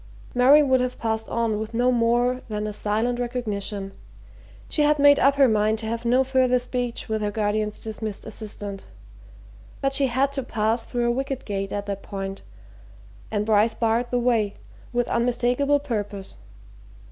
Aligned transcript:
Mary 0.33 0.63
would 0.63 0.79
have 0.79 0.97
passed 0.97 1.29
on 1.29 1.59
with 1.59 1.75
no 1.75 1.91
more 1.91 2.41
than 2.49 2.65
a 2.65 2.73
silent 2.73 3.19
recognition 3.19 3.91
she 4.67 4.81
had 4.81 4.97
made 4.97 5.19
up 5.19 5.35
her 5.35 5.47
mind 5.47 5.77
to 5.77 5.85
have 5.85 6.05
no 6.05 6.23
further 6.23 6.57
speech 6.57 7.07
with 7.07 7.21
her 7.21 7.29
guardian's 7.29 7.83
dismissed 7.83 8.25
assistant. 8.25 8.87
But 9.79 9.93
she 9.93 10.07
had 10.07 10.31
to 10.31 10.41
pass 10.41 10.83
through 10.85 11.07
a 11.07 11.11
wicket 11.13 11.45
gate 11.45 11.71
at 11.71 11.85
that 11.85 12.01
point, 12.01 12.41
and 13.29 13.45
Bryce 13.45 13.75
barred 13.75 14.09
the 14.09 14.17
way, 14.17 14.55
with 14.91 15.07
unmistakable 15.07 15.77
purpose. 15.77 16.37